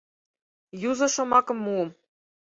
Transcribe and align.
—Юзо 0.89 1.07
шомакым 1.15 1.57
муым. 1.65 1.89